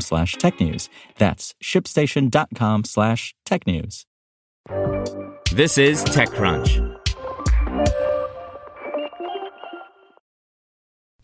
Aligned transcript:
slash 0.00 0.36
technews. 0.36 0.88
That's 1.18 1.54
shipstation.com 1.62 2.84
slash 2.84 3.34
technews. 3.46 4.04
This 5.52 5.78
is 5.78 6.04
TechCrunch. 6.04 6.94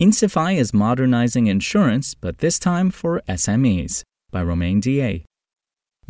Insify 0.01 0.55
is 0.55 0.73
modernizing 0.73 1.47
insurance, 1.47 2.15
but 2.15 2.39
this 2.39 2.57
time 2.57 2.89
for 2.89 3.21
SMEs 3.29 4.03
by 4.31 4.41
Romain 4.41 4.81
Dillet. 4.81 5.25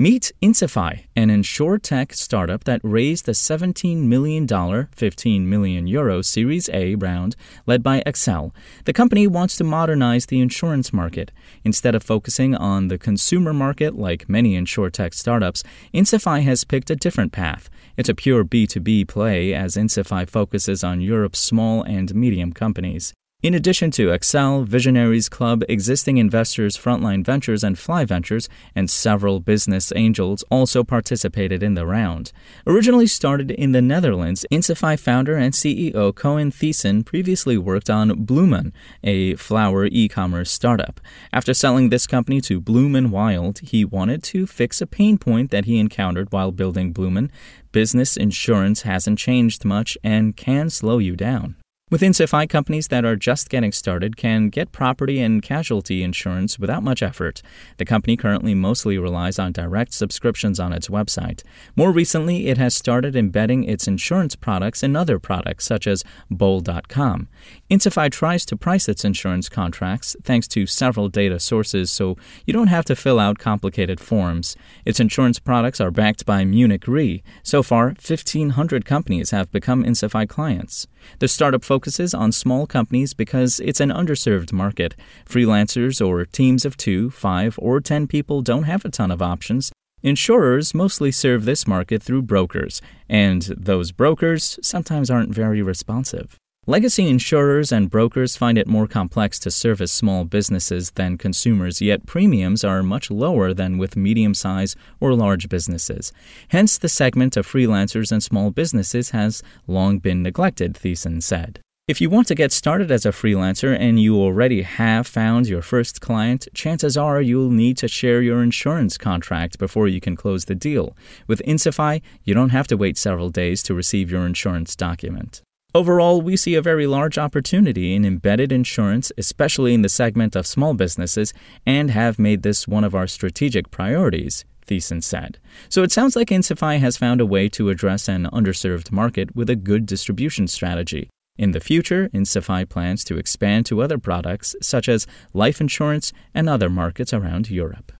Meet 0.02 0.32
Insify, 0.41 1.04
an 1.16 1.30
insurtech 1.30 2.16
startup 2.16 2.64
that 2.64 2.82
raised 2.82 3.28
the 3.28 3.34
$17 3.34 3.98
million, 3.98 4.48
15 4.48 5.48
million 5.48 5.85
euro 5.85 6.24
Series 6.24 6.71
A 6.74 6.96
round 6.96 7.35
led 7.68 7.84
by 7.84 8.02
Accel. 8.02 8.52
The 8.85 8.94
company 8.94 9.27
wants 9.27 9.57
to 9.57 9.63
modernize 9.63 10.26
the 10.26 10.40
insurance 10.40 10.91
market. 10.91 11.32
Instead 11.63 11.94
of 11.94 12.02
focusing 12.02 12.55
on 12.55 12.88
the 12.88 12.98
consumer 12.98 13.54
market 13.54 13.96
like 13.96 14.27
many 14.27 14.60
insurtech 14.60 15.13
startups, 15.13 15.63
Insify 15.94 16.41
has 16.41 16.63
picked 16.63 16.90
a 16.90 16.96
different 16.96 17.32
path. 17.32 17.70
It's 17.96 18.10
a 18.10 18.16
pure 18.16 18.44
B2B 18.44 19.07
play 19.07 19.54
as 19.54 19.76
Insify 19.76 20.27
focuses 20.27 20.84
on 20.84 21.02
Europe's 21.02 21.38
small 21.38 21.84
and 21.84 22.16
medium 22.16 22.54
companies. 22.54 23.13
In 23.44 23.56
addition 23.56 23.90
to 23.92 24.10
Accel, 24.10 24.68
Visionaries 24.68 25.28
Club, 25.28 25.64
existing 25.68 26.18
investors 26.18 26.78
Frontline 26.78 27.26
Ventures 27.26 27.64
and 27.64 27.78
Fly 27.78 28.06
Ventures, 28.06 28.48
and 28.76 28.88
several 28.88 29.40
business 29.40 29.92
angels 29.96 30.44
also 30.52 30.84
participated 30.84 31.64
in 31.64 31.74
the 31.74 31.88
round. 31.88 32.34
Originally 32.68 33.08
started 33.08 33.50
in 33.50 33.72
the 33.72 33.82
Netherlands, 33.82 34.46
Insify 34.52 35.00
founder 35.00 35.38
and 35.38 35.56
CEO 35.56 36.14
Koen 36.14 36.52
Thijssen 36.52 37.04
previously 37.04 37.58
worked 37.58 37.90
on 37.90 38.28
Bloemen, 38.28 38.74
a 39.04 39.34
flower 39.38 39.86
e-commerce 39.88 40.52
startup. 40.52 41.02
After 41.34 41.56
selling 41.56 41.90
this 41.90 42.06
company 42.06 42.42
to 42.42 42.62
Bloom 42.62 42.94
and 42.94 43.12
Wild, 43.12 43.58
he 43.62 43.84
wanted 43.84 44.22
to 44.26 44.46
fix 44.46 44.82
a 44.82 44.86
pain 44.86 45.18
point 45.18 45.50
that 45.50 45.66
he 45.66 45.80
encountered 45.80 46.32
while 46.32 46.52
building 46.52 46.94
Bloemen. 46.94 47.32
Business 47.72 48.18
insurance 48.18 48.84
hasn't 48.84 49.18
changed 49.18 49.66
much 49.66 49.98
and 50.04 50.38
can 50.38 50.70
slow 50.70 51.00
you 51.00 51.16
down. 51.16 51.56
With 51.92 52.00
Insify, 52.00 52.48
companies 52.48 52.88
that 52.88 53.04
are 53.04 53.18
just 53.18 53.50
getting 53.50 53.74
started 53.74 54.16
can 54.16 54.48
get 54.48 54.72
property 54.72 55.20
and 55.20 55.42
casualty 55.44 56.04
insurance 56.04 56.58
without 56.58 56.84
much 56.84 57.04
effort. 57.04 57.42
The 57.76 57.84
company 57.84 58.16
currently 58.16 58.56
mostly 58.56 58.98
relies 58.98 59.38
on 59.38 59.52
direct 59.52 59.94
subscriptions 59.94 60.58
on 60.58 60.72
its 60.72 60.88
website. 60.88 61.44
More 61.76 61.92
recently, 61.92 62.48
it 62.48 62.58
has 62.58 62.74
started 62.74 63.18
embedding 63.18 63.66
its 63.66 63.90
insurance 63.90 64.38
products 64.38 64.84
in 64.84 64.96
other 64.96 65.19
products, 65.19 65.66
such 65.66 65.86
as 65.86 66.06
Bol.com. 66.30 67.28
Insify 67.69 68.09
tries 68.09 68.46
to 68.46 68.56
price 68.56 68.88
its 68.88 69.03
insurance 69.03 69.50
contracts 69.50 70.16
thanks 70.24 70.47
to 70.47 70.66
several 70.66 71.09
data 71.09 71.41
sources, 71.41 71.91
so 71.91 72.16
you 72.46 72.53
don't 72.53 72.68
have 72.68 72.85
to 72.85 72.96
fill 72.96 73.19
out 73.19 73.38
complicated 73.38 74.00
forms. 74.00 74.56
Its 74.85 75.01
insurance 75.01 75.40
products 75.40 75.81
are 75.81 75.91
backed 75.91 76.25
by 76.25 76.46
Munich 76.46 76.88
Re. 76.88 77.22
So 77.44 77.62
far, 77.62 77.88
1,500 77.88 78.85
companies 78.85 79.31
have 79.31 79.51
become 79.51 79.84
Insify 79.84 80.25
clients. 80.25 80.88
The 81.19 81.28
startup 81.28 81.66
focuses 81.81 82.14
on 82.14 82.31
small 82.31 82.68
companies 82.68 83.16
because 83.16 83.59
it's 83.59 83.80
an 83.80 83.90
underserved 83.90 84.53
market. 84.53 84.94
Freelancers 85.28 86.00
or 86.00 86.24
teams 86.25 86.64
of 86.64 86.78
two, 86.78 87.09
five, 87.09 87.58
or 87.58 87.81
ten 87.81 88.06
people 88.06 88.44
don't 88.44 88.66
have 88.66 88.86
a 88.86 88.90
ton 88.90 89.09
of 89.09 89.19
options. 89.19 89.72
Insurers 90.03 90.75
mostly 90.75 91.12
serve 91.12 91.46
this 91.46 91.66
market 91.66 92.03
through 92.03 92.22
brokers, 92.22 92.84
and 93.09 93.42
those 93.58 93.92
brokers 93.92 94.59
sometimes 94.62 95.09
aren't 95.09 95.34
very 95.34 95.64
responsive. 95.64 96.38
Legacy 96.68 97.09
insurers 97.09 97.72
and 97.72 97.90
brokers 97.90 98.38
find 98.38 98.56
it 98.56 98.68
more 98.68 98.86
complex 98.86 99.40
to 99.40 99.50
service 99.50 99.92
small 99.92 100.25
businesses 100.25 100.92
than 100.92 101.18
consumers, 101.18 101.81
yet 101.81 102.06
premiums 102.06 102.63
are 102.63 102.84
much 102.84 103.09
lower 103.09 103.52
than 103.52 103.80
with 103.80 103.98
medium 103.98 104.36
sized 104.36 104.78
or 105.00 105.16
large 105.16 105.50
businesses. 105.50 106.13
Hence, 106.50 106.78
the 106.78 106.88
segment 106.88 107.36
of 107.36 107.48
freelancers 107.48 108.12
and 108.12 108.22
small 108.22 108.52
businesses 108.52 109.09
has 109.09 109.42
long 109.66 109.98
been 109.98 110.22
neglected, 110.22 110.75
Thijssen 110.75 111.24
said. 111.24 111.59
If 111.91 112.00
you 112.00 112.09
want 112.09 112.28
to 112.28 112.35
get 112.35 112.53
started 112.53 112.90
as 112.90 113.06
a 113.06 113.12
freelancer 113.12 113.78
and 113.78 114.00
you 114.00 114.16
already 114.16 114.62
have 114.62 115.06
found 115.06 115.47
your 115.47 115.62
first 115.62 116.00
client, 116.00 116.47
chances 116.53 116.96
are 116.96 117.22
you'll 117.22 117.52
need 117.52 117.75
to 117.79 117.90
share 117.90 118.22
your 118.22 118.41
insurance 118.41 118.97
contract 118.97 119.59
before 119.59 119.90
you 119.90 120.00
can 120.00 120.16
close 120.16 120.46
the 120.46 120.56
deal. 120.56 120.96
With 121.28 121.41
Insify, 121.46 122.01
you 122.24 122.34
don't 122.34 122.51
have 122.51 122.68
to 122.68 122.78
wait 122.78 122.97
several 122.97 123.30
days 123.30 123.62
to 123.63 123.74
receive 123.74 124.09
your 124.09 124.25
insurance 124.25 124.74
document. 124.74 125.41
Overall, 125.75 126.22
we 126.22 126.38
see 126.38 126.56
a 126.56 126.62
very 126.62 126.88
large 126.88 127.18
opportunity 127.18 127.94
in 127.94 128.06
embedded 128.06 128.53
insurance, 128.53 129.12
especially 129.18 129.74
in 129.74 129.81
the 129.81 129.90
segment 129.90 130.34
of 130.34 130.47
small 130.47 130.74
businesses, 130.74 131.34
and 131.66 131.91
have 131.91 132.18
made 132.18 132.41
this 132.41 132.69
one 132.69 132.85
of 132.85 132.96
our 132.96 133.06
strategic 133.06 133.69
priorities, 133.69 134.46
Thijssen 134.66 135.03
said. 135.03 135.40
So 135.68 135.84
it 135.84 135.91
sounds 135.91 136.16
like 136.16 136.30
Insify 136.30 136.80
has 136.80 136.96
found 136.96 137.19
a 137.19 137.25
way 137.25 137.50
to 137.50 137.69
address 137.69 138.07
an 138.07 138.30
underserved 138.31 138.94
market 138.94 139.35
with 139.35 139.50
a 139.50 139.57
good 139.57 139.85
distribution 139.85 140.47
strategy. 140.47 141.09
In 141.41 141.52
the 141.53 141.59
future, 141.59 142.07
Insify 142.13 142.69
plans 142.69 143.03
to 143.06 143.18
expand 143.18 143.66
to 143.66 143.81
other 143.81 143.97
products 143.97 144.56
such 144.62 144.88
as 144.88 145.07
life 145.34 145.59
insurance 145.59 146.13
and 146.35 146.47
other 146.47 146.69
markets 146.69 147.13
around 147.13 147.50
Europe. 147.50 147.91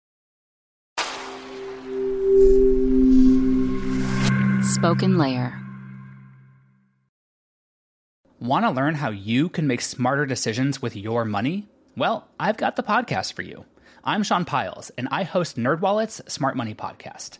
SpokenLayer. 4.78 5.60
Want 8.40 8.64
to 8.66 8.70
learn 8.70 8.94
how 8.94 9.10
you 9.10 9.50
can 9.50 9.66
make 9.66 9.82
smarter 9.82 10.28
decisions 10.28 10.80
with 10.84 10.96
your 10.96 11.26
money? 11.26 11.68
Well, 11.98 12.28
I've 12.40 12.58
got 12.58 12.76
the 12.76 12.84
podcast 12.84 13.34
for 13.34 13.42
you. 13.42 13.66
I'm 14.04 14.22
Sean 14.22 14.46
Pyles, 14.46 14.92
and 15.00 15.08
I 15.10 15.24
host 15.24 15.58
NerdWallet's 15.58 16.22
Smart 16.32 16.56
Money 16.56 16.76
Podcast. 16.76 17.40